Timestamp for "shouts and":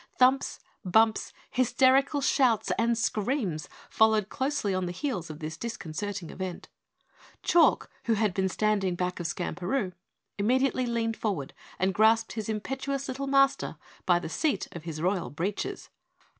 2.21-2.97